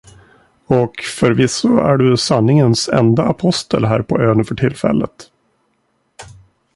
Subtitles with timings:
[0.65, 5.29] Och förvisso är du sanningens enda apostel här på ön för tillfället.